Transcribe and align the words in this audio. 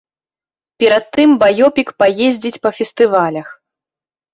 Перад 0.83 1.05
тым 1.19 1.29
баёпік 1.45 1.95
паездзіць 2.03 2.61
па 2.67 2.77
фестывалях. 2.83 3.59